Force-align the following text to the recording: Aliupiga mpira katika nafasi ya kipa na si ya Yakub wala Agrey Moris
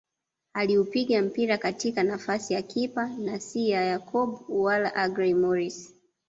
Aliupiga 0.53 1.21
mpira 1.21 1.57
katika 1.57 2.03
nafasi 2.03 2.53
ya 2.53 2.61
kipa 2.61 3.09
na 3.09 3.39
si 3.39 3.69
ya 3.69 3.85
Yakub 3.85 4.39
wala 4.49 4.95
Agrey 4.95 5.33
Moris 5.33 5.93